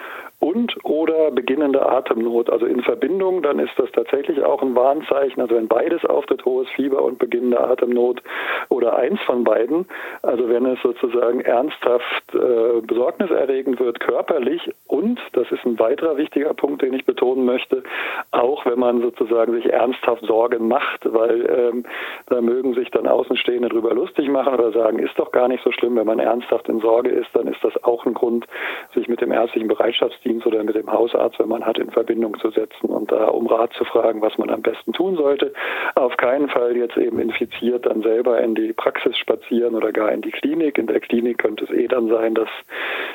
und 0.42 0.76
oder 0.82 1.30
beginnende 1.30 1.88
Atemnot, 1.88 2.50
also 2.50 2.66
in 2.66 2.82
Verbindung, 2.82 3.42
dann 3.42 3.60
ist 3.60 3.74
das 3.76 3.92
tatsächlich 3.92 4.42
auch 4.42 4.60
ein 4.60 4.74
Warnzeichen. 4.74 5.40
Also 5.40 5.54
wenn 5.54 5.68
beides 5.68 6.04
auftritt, 6.04 6.44
hohes 6.44 6.68
Fieber 6.70 7.00
und 7.04 7.20
beginnende 7.20 7.60
Atemnot 7.60 8.20
oder 8.68 8.96
eins 8.96 9.20
von 9.20 9.44
beiden, 9.44 9.86
also 10.22 10.48
wenn 10.48 10.66
es 10.66 10.82
sozusagen 10.82 11.42
ernsthaft 11.42 12.34
äh, 12.34 12.80
besorgniserregend 12.80 13.78
wird 13.78 14.00
körperlich 14.00 14.68
und, 14.88 15.20
das 15.34 15.48
ist 15.52 15.64
ein 15.64 15.78
weiterer 15.78 16.16
wichtiger 16.16 16.54
Punkt, 16.54 16.82
den 16.82 16.94
ich 16.94 17.04
betonen 17.04 17.44
möchte, 17.44 17.84
auch 18.32 18.66
wenn 18.66 18.80
man 18.80 19.00
sozusagen 19.00 19.52
sich 19.52 19.72
ernsthaft 19.72 20.24
Sorgen 20.26 20.66
macht, 20.66 21.02
weil 21.04 21.48
ähm, 21.48 21.84
da 22.26 22.40
mögen 22.40 22.74
sich 22.74 22.90
dann 22.90 23.06
Außenstehende 23.06 23.68
drüber 23.68 23.94
lustig 23.94 24.28
machen 24.28 24.54
oder 24.54 24.72
sagen, 24.72 24.98
ist 24.98 25.16
doch 25.20 25.30
gar 25.30 25.46
nicht 25.46 25.62
so 25.62 25.70
schlimm, 25.70 25.94
wenn 25.94 26.06
man 26.06 26.18
ernsthaft 26.18 26.68
in 26.68 26.80
Sorge 26.80 27.10
ist, 27.10 27.28
dann 27.32 27.46
ist 27.46 27.62
das 27.62 27.80
auch 27.84 28.04
ein 28.06 28.14
Grund, 28.14 28.44
sich 28.92 29.06
mit 29.06 29.20
dem 29.20 29.30
ärztlichen 29.30 29.68
Bereitschaftsdienst 29.68 30.31
Pflegedienst 30.32 30.46
oder 30.46 30.64
mit 30.64 30.74
dem 30.74 30.90
Hausarzt, 30.90 31.38
wenn 31.38 31.48
man 31.48 31.64
hat, 31.64 31.78
in 31.78 31.90
Verbindung 31.90 32.38
zu 32.38 32.50
setzen 32.50 32.86
und 32.86 33.10
da 33.10 33.28
um 33.28 33.46
Rat 33.46 33.72
zu 33.74 33.84
fragen, 33.84 34.22
was 34.22 34.38
man 34.38 34.50
am 34.50 34.62
besten 34.62 34.92
tun 34.92 35.16
sollte. 35.16 35.52
Auf 35.94 36.16
keinen 36.16 36.48
Fall 36.48 36.76
jetzt 36.76 36.96
eben 36.96 37.18
infiziert 37.18 37.86
dann 37.86 38.02
selber 38.02 38.40
in 38.40 38.54
die 38.54 38.72
Praxis 38.72 39.16
spazieren 39.18 39.74
oder 39.74 39.92
gar 39.92 40.12
in 40.12 40.22
die 40.22 40.30
Klinik. 40.30 40.78
In 40.78 40.86
der 40.86 41.00
Klinik 41.00 41.38
könnte 41.38 41.64
es 41.64 41.70
eh 41.70 41.88
dann 41.88 42.08
sein, 42.08 42.34
dass 42.34 42.48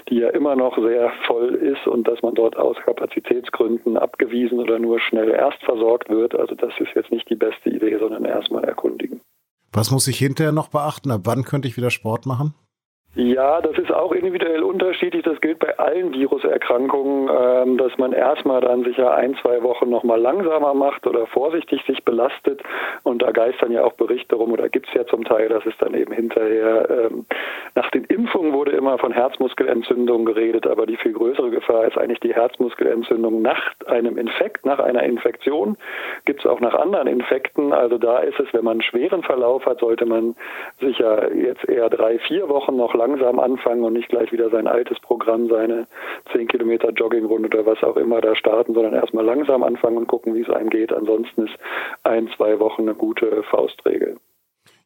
die 0.10 0.20
ja 0.20 0.30
immer 0.30 0.56
noch 0.56 0.78
sehr 0.78 1.12
voll 1.26 1.56
ist 1.56 1.88
und 1.88 2.08
dass 2.08 2.22
man 2.22 2.36
dort 2.36 2.58
aus 2.58 2.78
Kapazitätsgründen 2.86 3.98
abgewiesen 3.98 4.60
oder 4.60 4.80
nur 4.80 5.00
schnell 5.00 5.30
erst 5.30 5.62
versorgt 5.64 6.10
wird. 6.10 6.36
Also 6.36 6.56
das 6.56 6.74
ist 6.80 6.94
jetzt 6.96 7.12
nicht 7.12 7.30
die 7.30 7.36
beste 7.36 7.70
Idee, 7.70 7.98
sondern 7.98 8.26
erstmal 8.26 8.64
erkundigen. 8.64 9.22
Was 9.74 9.92
muss 9.92 10.08
ich 10.08 10.18
hinterher 10.18 10.54
noch 10.54 10.70
beachten? 10.70 11.12
Ab 11.12 11.22
wann 11.26 11.44
könnte 11.44 11.68
ich 11.68 11.78
wieder 11.78 11.92
Sport 11.92 12.26
machen? 12.26 12.54
Ja, 13.18 13.62
das 13.62 13.76
ist 13.80 13.92
auch 13.92 14.12
individuell 14.12 14.62
unterschiedlich. 14.62 15.24
Das 15.24 15.42
gilt 15.42 15.58
bei 15.58 15.80
allen 15.80 16.14
Viruserkrankungen, 16.14 17.28
ähm, 17.36 17.78
dass 17.80 17.98
man 17.98 18.14
erstmal 18.14 18.62
dann 18.62 18.84
sicher 18.84 19.12
ein, 19.12 19.36
zwei 19.42 19.64
Wochen 19.64 19.90
nochmal 19.90 20.22
langsamer 20.22 20.76
macht 20.76 21.08
oder 21.08 21.26
vorsichtig 21.26 21.84
sich 21.88 22.06
belastet. 22.06 22.62
Und 23.02 23.24
da 23.24 23.32
geistern 23.32 23.72
ja 23.72 23.84
auch 23.84 23.94
Berichte 23.94 24.36
rum 24.36 24.52
oder 24.52 24.70
gibt 24.70 24.88
es 24.90 24.94
ja 24.94 25.04
zum 25.08 25.24
Teil, 25.24 25.50
dass 25.50 25.66
es 25.66 25.74
dann 25.80 25.96
eben 25.96 26.14
hinterher, 26.14 26.88
ähm, 26.92 27.26
nach 27.74 27.90
den 27.90 28.04
Impfungen 28.04 28.54
wurde 28.54 28.74
immer 28.74 29.00
von 29.00 29.12
Herzmuskelentzündung 29.12 30.26
geredet, 30.26 30.68
aber 30.68 30.86
die 30.86 30.98
viel 30.98 31.14
größere 31.14 31.50
Gefahr 31.50 31.86
ist 31.86 31.98
eigentlich 31.98 32.20
die 32.20 32.36
Herzmuskelentzündung 32.36 33.42
nach 33.42 33.74
einem 33.88 34.20
Infekt, 34.20 34.64
nach 34.64 34.78
einer 34.78 35.02
Infektion. 35.02 35.76
Gibt 36.26 36.42
es 36.42 36.46
auch 36.46 36.60
nach 36.60 36.76
anderen 36.76 37.08
Infekten. 37.08 37.74
Also 37.74 37.98
da 37.98 38.20
ist 38.20 38.40
es, 38.40 38.54
wenn 38.54 38.64
man 38.64 38.74
einen 38.74 38.84
schweren 38.84 39.24
Verlauf 39.24 39.66
hat, 39.66 39.80
sollte 39.80 40.06
man 40.06 40.36
sicher 40.80 41.34
jetzt 41.34 41.68
eher 41.68 41.90
drei, 41.90 42.20
vier 42.20 42.48
Wochen 42.48 42.78
noch 42.78 42.94
lang 42.94 43.07
langsam 43.08 43.40
anfangen 43.40 43.84
und 43.84 43.94
nicht 43.94 44.10
gleich 44.10 44.32
wieder 44.32 44.50
sein 44.50 44.68
altes 44.68 45.00
Programm, 45.00 45.48
seine 45.48 45.88
10 46.34 46.48
Kilometer 46.48 46.92
Joggingrunde 46.92 47.48
oder 47.48 47.66
was 47.66 47.82
auch 47.84 47.98
immer 47.98 48.22
da 48.22 48.36
starten, 48.36 48.74
sondern 48.74 48.94
erstmal 48.94 49.26
langsam 49.26 49.64
anfangen 49.64 49.98
und 49.98 50.08
gucken, 50.08 50.36
wie 50.36 50.42
es 50.42 50.50
einem 50.50 50.70
geht. 50.70 50.92
Ansonsten 50.92 51.46
ist 51.46 51.56
ein, 52.04 52.30
zwei 52.36 52.60
Wochen 52.60 52.84
eine 52.84 52.96
gute 52.96 53.44
Faustregel. 53.44 54.18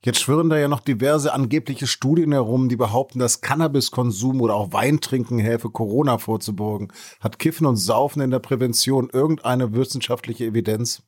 Jetzt 0.03 0.19
schwirren 0.19 0.49
da 0.49 0.57
ja 0.57 0.67
noch 0.67 0.79
diverse 0.79 1.31
angebliche 1.31 1.85
Studien 1.85 2.31
herum, 2.31 2.69
die 2.69 2.75
behaupten, 2.75 3.19
dass 3.19 3.41
Cannabiskonsum 3.41 4.41
oder 4.41 4.55
auch 4.55 4.73
Weintrinken 4.73 5.37
helfe, 5.37 5.69
Corona 5.69 6.17
vorzubeugen. 6.17 6.91
Hat 7.19 7.37
Kiffen 7.37 7.67
und 7.67 7.75
Saufen 7.75 8.21
in 8.21 8.31
der 8.31 8.39
Prävention 8.39 9.09
irgendeine 9.13 9.75
wissenschaftliche 9.75 10.45
Evidenz? 10.45 11.03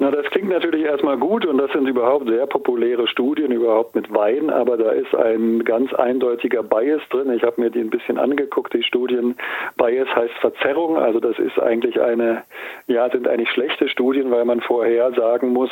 Na, 0.00 0.12
das 0.12 0.26
klingt 0.26 0.48
natürlich 0.48 0.84
erstmal 0.84 1.18
gut 1.18 1.44
und 1.44 1.58
das 1.58 1.72
sind 1.72 1.88
überhaupt 1.88 2.28
sehr 2.28 2.46
populäre 2.46 3.08
Studien 3.08 3.50
überhaupt 3.50 3.96
mit 3.96 4.14
Wein, 4.14 4.48
aber 4.48 4.76
da 4.76 4.92
ist 4.92 5.12
ein 5.12 5.64
ganz 5.64 5.92
eindeutiger 5.92 6.62
Bias 6.62 7.02
drin. 7.10 7.32
Ich 7.32 7.42
habe 7.42 7.60
mir 7.60 7.70
die 7.70 7.80
ein 7.80 7.90
bisschen 7.90 8.16
angeguckt, 8.16 8.72
die 8.74 8.84
Studien. 8.84 9.36
Bias 9.76 10.06
heißt 10.14 10.34
Verzerrung, 10.34 10.96
also 10.96 11.18
das 11.18 11.36
ist 11.40 11.58
eigentlich 11.58 12.00
eine, 12.00 12.44
ja, 12.86 13.10
sind 13.10 13.26
eigentlich 13.26 13.50
schlechte 13.50 13.88
Studien, 13.88 14.30
weil 14.30 14.44
man 14.44 14.60
vorher 14.60 15.10
sagen 15.14 15.48
muss, 15.48 15.70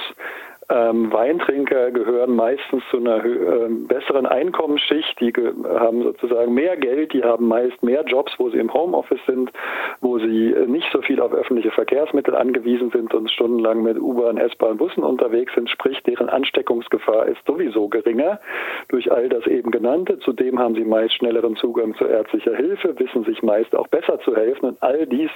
ähm, 0.69 1.13
Weintrinker 1.13 1.93
gehören 1.93 2.35
meistens 2.35 2.83
zu 2.91 2.97
einer 2.97 3.25
äh, 3.25 3.69
besseren 3.69 4.27
Einkommensschicht, 4.27 5.21
die 5.21 5.33
haben 5.33 6.03
sozusagen 6.03 6.55
mehr 6.55 6.77
Geld, 6.77 7.13
die 7.13 7.23
haben 7.23 7.47
meist 7.47 7.81
mehr 7.85 8.05
Jobs, 8.05 8.33
wo 8.39 8.51
sie 8.51 8.59
im 8.59 8.75
Homeoffice 8.75 9.25
sind, 9.27 9.53
wo 10.01 10.19
sie 10.19 10.53
äh, 10.53 10.67
nicht 10.67 10.89
so 10.93 11.03
viel 11.03 11.21
auf 11.21 11.33
öffentliche 11.33 11.71
Verkehrsmittel 11.71 12.35
angewiesen 12.35 12.91
sind 12.91 13.15
und 13.15 13.31
stundenlang 13.31 13.85
mit 13.85 13.97
U-Bahn, 13.97 14.39
S-Bahn, 14.39 14.77
Bussen 14.77 15.05
unterwegs 15.05 15.55
sind, 15.55 15.71
sprich 15.71 16.03
deren 16.03 16.29
Ansteckungsgefahr 16.29 17.27
ist 17.27 17.47
sowieso 17.47 17.87
geringer 17.89 18.41
durch 18.89 19.13
all 19.13 19.29
das 19.29 19.47
eben 19.47 19.71
genannte. 19.71 20.19
Zudem 20.19 20.59
haben 20.59 20.75
sie 20.75 20.85
meist 20.85 21.15
schnelleren 21.15 21.55
Zugang 21.57 21.95
zu 21.95 22.07
ärztlicher 22.07 22.57
Hilfe, 22.57 22.99
wissen 22.99 23.25
sich 23.25 23.41
meist 23.41 23.77
auch 23.77 23.87
besser 23.87 24.19
zu 24.21 24.35
helfen. 24.35 24.71
Und 24.71 24.83
all 24.83 25.07
dies 25.07 25.31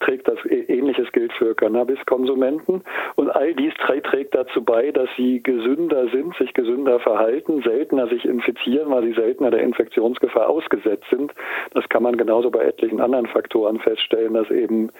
trägt 0.00 0.26
das 0.26 0.38
e-, 0.44 0.64
ähnliches 0.66 1.12
gilt 1.12 1.32
für 1.34 1.54
Cannabiskonsumenten. 1.54 2.82
Und 3.14 3.30
all 3.30 3.54
dies 3.54 3.74
trägt 3.74 4.34
dazu 4.34 4.64
bei, 4.64 4.71
dabei, 4.72 4.90
dass 4.90 5.08
sie 5.16 5.42
gesünder 5.42 6.08
sind, 6.10 6.34
sich 6.36 6.54
gesünder 6.54 6.98
verhalten, 7.00 7.62
seltener 7.62 8.08
sich 8.08 8.24
infizieren, 8.24 8.90
weil 8.90 9.04
sie 9.04 9.12
seltener 9.12 9.50
der 9.50 9.62
Infektionsgefahr 9.62 10.48
ausgesetzt 10.48 11.04
sind. 11.10 11.32
Das 11.72 11.88
kann 11.88 12.02
man 12.02 12.16
genauso 12.16 12.50
bei 12.50 12.64
etlichen 12.64 13.00
anderen 13.00 13.26
Faktoren 13.26 13.78
feststellen, 13.78 14.34
dass 14.34 14.50
eben 14.50 14.90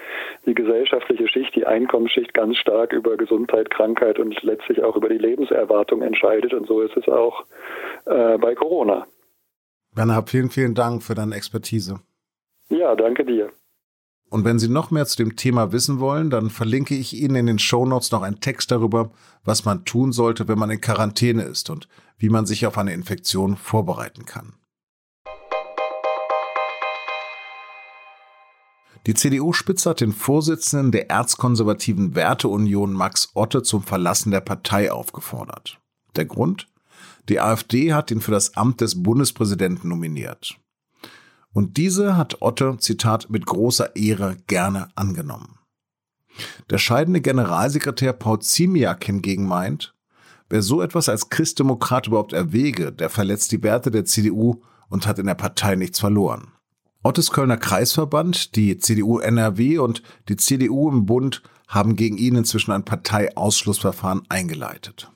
die 0.46 0.54
gesellschaftliche 0.54 1.28
Schicht, 1.28 1.54
die 1.56 1.66
Einkommensschicht 1.66 2.34
ganz 2.34 2.56
stark 2.56 2.92
über 2.92 3.16
Gesundheit, 3.16 3.70
Krankheit 3.70 4.18
und 4.18 4.40
letztlich 4.42 4.82
auch 4.82 4.96
über 4.96 5.08
die 5.08 5.18
Lebenserwartung 5.18 6.02
entscheidet. 6.02 6.52
Und 6.52 6.66
so 6.66 6.82
ist 6.82 6.96
es 6.96 7.08
auch 7.08 7.44
äh, 8.06 8.38
bei 8.38 8.54
Corona. 8.54 9.06
Werner, 9.94 10.22
vielen, 10.26 10.50
vielen 10.50 10.74
Dank 10.74 11.02
für 11.02 11.14
deine 11.14 11.34
Expertise. 11.34 12.00
Ja, 12.68 12.94
danke 12.94 13.24
dir. 13.24 13.50
Und 14.32 14.46
wenn 14.46 14.58
Sie 14.58 14.68
noch 14.68 14.90
mehr 14.90 15.04
zu 15.04 15.18
dem 15.18 15.36
Thema 15.36 15.72
wissen 15.72 16.00
wollen, 16.00 16.30
dann 16.30 16.48
verlinke 16.48 16.94
ich 16.94 17.12
Ihnen 17.12 17.36
in 17.36 17.46
den 17.48 17.58
Shownotes 17.58 18.12
noch 18.12 18.22
einen 18.22 18.40
Text 18.40 18.70
darüber, 18.70 19.10
was 19.44 19.66
man 19.66 19.84
tun 19.84 20.10
sollte, 20.10 20.48
wenn 20.48 20.58
man 20.58 20.70
in 20.70 20.80
Quarantäne 20.80 21.42
ist 21.42 21.68
und 21.68 21.86
wie 22.16 22.30
man 22.30 22.46
sich 22.46 22.66
auf 22.66 22.78
eine 22.78 22.94
Infektion 22.94 23.58
vorbereiten 23.58 24.24
kann. 24.24 24.54
Die 29.06 29.12
CDU-Spitze 29.12 29.90
hat 29.90 30.00
den 30.00 30.12
Vorsitzenden 30.12 30.92
der 30.92 31.10
erzkonservativen 31.10 32.14
Werteunion 32.14 32.94
Max 32.94 33.32
Otte 33.34 33.62
zum 33.62 33.82
Verlassen 33.82 34.30
der 34.30 34.40
Partei 34.40 34.90
aufgefordert. 34.90 35.78
Der 36.16 36.24
Grund? 36.24 36.68
Die 37.28 37.38
AfD 37.38 37.92
hat 37.92 38.10
ihn 38.10 38.22
für 38.22 38.32
das 38.32 38.56
Amt 38.56 38.80
des 38.80 39.02
Bundespräsidenten 39.02 39.90
nominiert. 39.90 40.56
Und 41.52 41.76
diese 41.76 42.16
hat 42.16 42.40
Otte, 42.40 42.76
Zitat, 42.78 43.30
mit 43.30 43.46
großer 43.46 43.94
Ehre 43.94 44.36
gerne 44.46 44.88
angenommen. 44.94 45.58
Der 46.70 46.78
scheidende 46.78 47.20
Generalsekretär 47.20 48.14
Paul 48.14 48.40
Ziemiak 48.40 49.04
hingegen 49.04 49.46
meint, 49.46 49.94
wer 50.48 50.62
so 50.62 50.80
etwas 50.80 51.08
als 51.08 51.28
Christdemokrat 51.28 52.06
überhaupt 52.06 52.32
erwäge, 52.32 52.90
der 52.90 53.10
verletzt 53.10 53.52
die 53.52 53.62
Werte 53.62 53.90
der 53.90 54.06
CDU 54.06 54.62
und 54.88 55.06
hat 55.06 55.18
in 55.18 55.26
der 55.26 55.34
Partei 55.34 55.76
nichts 55.76 56.00
verloren. 56.00 56.48
Ottes 57.02 57.30
Kölner 57.32 57.56
Kreisverband, 57.56 58.56
die 58.56 58.78
CDU 58.78 59.18
NRW 59.18 59.78
und 59.78 60.02
die 60.28 60.36
CDU 60.36 60.88
im 60.88 61.04
Bund 61.04 61.42
haben 61.68 61.96
gegen 61.96 62.16
ihn 62.16 62.36
inzwischen 62.36 62.72
ein 62.72 62.84
Parteiausschlussverfahren 62.84 64.22
eingeleitet. 64.28 65.11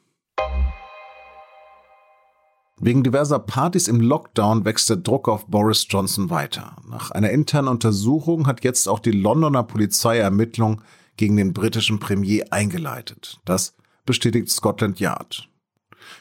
Wegen 2.78 3.02
diverser 3.02 3.38
Partys 3.38 3.88
im 3.88 4.00
Lockdown 4.00 4.66
wächst 4.66 4.90
der 4.90 4.98
Druck 4.98 5.28
auf 5.28 5.46
Boris 5.46 5.86
Johnson 5.88 6.28
weiter. 6.28 6.76
Nach 6.86 7.10
einer 7.10 7.30
internen 7.30 7.68
Untersuchung 7.68 8.46
hat 8.46 8.64
jetzt 8.64 8.86
auch 8.86 8.98
die 8.98 9.12
Londoner 9.12 9.62
Polizei 9.62 10.18
Ermittlungen 10.18 10.82
gegen 11.16 11.38
den 11.38 11.54
britischen 11.54 11.98
Premier 12.00 12.44
eingeleitet. 12.50 13.40
Das 13.46 13.74
bestätigt 14.04 14.50
Scotland 14.50 15.00
Yard. 15.00 15.48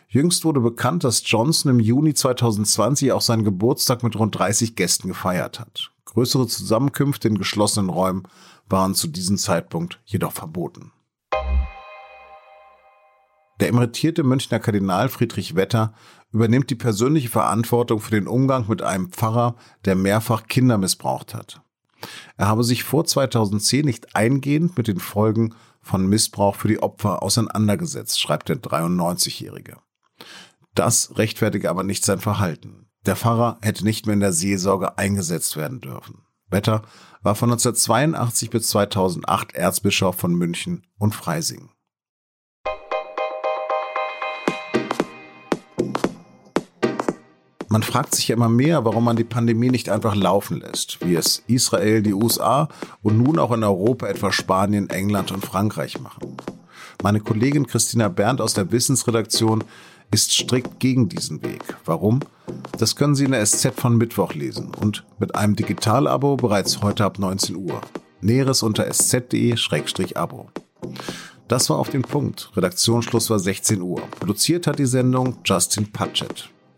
Jüngst 0.07 0.45
wurde 0.45 0.61
bekannt, 0.61 1.03
dass 1.03 1.23
Johnson 1.25 1.71
im 1.71 1.79
Juni 1.81 2.13
2020 2.13 3.11
auch 3.11 3.21
seinen 3.21 3.43
Geburtstag 3.43 4.01
mit 4.01 4.17
rund 4.17 4.39
30 4.39 4.77
Gästen 4.77 5.09
gefeiert 5.09 5.59
hat. 5.59 5.91
Größere 6.05 6.47
Zusammenkünfte 6.47 7.27
in 7.27 7.37
geschlossenen 7.37 7.89
Räumen 7.89 8.23
waren 8.69 8.95
zu 8.95 9.09
diesem 9.09 9.37
Zeitpunkt 9.37 9.99
jedoch 10.05 10.31
verboten. 10.31 10.93
Der 13.59 13.69
emeritierte 13.69 14.23
Münchner 14.23 14.59
Kardinal 14.59 15.09
Friedrich 15.09 15.55
Wetter 15.55 15.93
übernimmt 16.31 16.69
die 16.69 16.75
persönliche 16.75 17.29
Verantwortung 17.29 18.01
für 18.01 18.11
den 18.11 18.27
Umgang 18.27 18.67
mit 18.67 18.81
einem 18.81 19.09
Pfarrer, 19.09 19.55
der 19.85 19.95
mehrfach 19.95 20.47
Kinder 20.47 20.77
missbraucht 20.77 21.33
hat. 21.33 21.61
Er 22.37 22.47
habe 22.47 22.63
sich 22.63 22.83
vor 22.83 23.05
2010 23.05 23.85
nicht 23.85 24.15
eingehend 24.15 24.77
mit 24.77 24.87
den 24.87 24.99
Folgen 24.99 25.55
von 25.81 26.07
Missbrauch 26.07 26.55
für 26.55 26.67
die 26.67 26.83
Opfer 26.83 27.23
auseinandergesetzt, 27.23 28.19
schreibt 28.19 28.49
der 28.49 28.57
93-Jährige. 28.57 29.77
Das 30.73 31.17
rechtfertige 31.17 31.69
aber 31.69 31.83
nicht 31.83 32.03
sein 32.03 32.19
Verhalten. 32.19 32.87
Der 33.05 33.15
Pfarrer 33.15 33.59
hätte 33.61 33.85
nicht 33.85 34.05
mehr 34.05 34.13
in 34.13 34.19
der 34.19 34.33
Seelsorge 34.33 34.97
eingesetzt 34.97 35.55
werden 35.55 35.79
dürfen. 35.79 36.23
Wetter 36.49 36.81
war 37.21 37.35
von 37.35 37.49
1982 37.49 38.49
bis 38.49 38.67
2008 38.69 39.53
Erzbischof 39.55 40.15
von 40.15 40.33
München 40.33 40.85
und 40.97 41.15
Freising. 41.15 41.69
Man 47.75 47.83
fragt 47.83 48.15
sich 48.15 48.29
ja 48.29 48.37
immer 48.37 48.47
mehr, 48.47 48.85
warum 48.85 49.03
man 49.03 49.17
die 49.17 49.25
Pandemie 49.25 49.69
nicht 49.69 49.89
einfach 49.89 50.15
laufen 50.15 50.61
lässt, 50.61 51.05
wie 51.05 51.15
es 51.15 51.43
Israel, 51.47 52.01
die 52.01 52.13
USA 52.13 52.69
und 53.03 53.21
nun 53.21 53.37
auch 53.37 53.51
in 53.51 53.65
Europa 53.65 54.07
etwa 54.07 54.31
Spanien, 54.31 54.89
England 54.89 55.33
und 55.33 55.45
Frankreich 55.45 55.99
machen. 55.99 56.37
Meine 57.03 57.19
Kollegin 57.19 57.67
Christina 57.67 58.07
Berndt 58.07 58.39
aus 58.39 58.53
der 58.53 58.71
Wissensredaktion 58.71 59.61
ist 60.09 60.31
strikt 60.31 60.79
gegen 60.79 61.09
diesen 61.09 61.43
Weg. 61.43 61.75
Warum? 61.83 62.21
Das 62.79 62.95
können 62.95 63.13
Sie 63.13 63.25
in 63.25 63.31
der 63.31 63.45
SZ 63.45 63.73
von 63.75 63.97
Mittwoch 63.97 64.33
lesen 64.33 64.71
und 64.81 65.03
mit 65.19 65.35
einem 65.35 65.57
Digitalabo 65.57 66.37
bereits 66.37 66.81
heute 66.81 67.03
ab 67.03 67.19
19 67.19 67.57
Uhr. 67.57 67.81
Näheres 68.21 68.63
unter 68.63 68.85
sz.de-abo. 68.85 70.47
Das 71.49 71.69
war 71.69 71.77
auf 71.77 71.89
den 71.89 72.03
Punkt. 72.03 72.51
Redaktionsschluss 72.55 73.29
war 73.29 73.39
16 73.39 73.81
Uhr. 73.81 74.01
Produziert 74.17 74.65
hat 74.65 74.79
die 74.79 74.85
Sendung 74.85 75.39
Justin 75.43 75.91
Patchett. 75.91 76.54